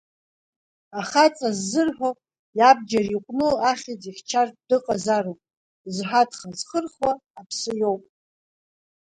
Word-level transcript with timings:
Ахаҵа 0.99 1.49
ззырҳәо 1.57 2.09
иабџьар 2.59 3.07
иҟәну 3.15 3.55
ахьӡ 3.69 4.01
ихьчартә 4.09 4.61
дыҟазароуп, 4.67 5.39
зҳәаҭҳа 5.95 6.49
зхырхуа 6.57 7.11
аԥсы 7.39 7.71
иоуп. 7.79 8.03